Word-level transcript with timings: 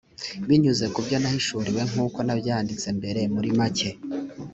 binyuze 0.47 0.85
ku 0.93 0.99
byo 1.05 1.17
nahishuriwe 1.21 1.81
nk 1.89 1.95
uko 2.05 2.17
nabyanditse 2.25 2.87
mbere 2.99 3.21
muri 3.33 3.49
make 3.59 3.89